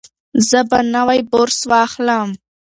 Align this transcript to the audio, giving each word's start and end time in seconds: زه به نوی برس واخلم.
زه 0.49 0.59
به 0.69 0.79
نوی 0.95 1.19
برس 1.31 1.59
واخلم. 1.69 2.29